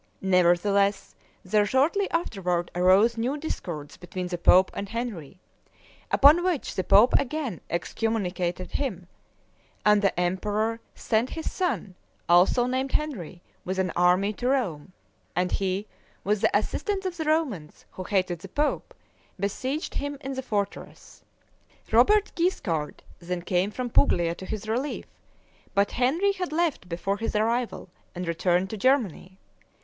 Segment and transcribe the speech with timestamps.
[0.19, 1.13] Nevertheless,
[1.45, 5.39] there shortly afterward arose new discords between the pope and Henry;
[6.09, 9.05] upon which the pope again excommunicated him,
[9.85, 11.93] and the emperor sent his son,
[12.27, 14.91] also named Henry, with an army to Rome,
[15.35, 15.85] and he,
[16.23, 18.95] with the assistance of the Romans, who hated the pope,
[19.39, 21.23] besieged him in the fortress.
[21.91, 25.05] Robert Guiscard them came from Puglia to his relief,
[25.75, 29.37] but Henry had left before his arrival, and returned to Germany.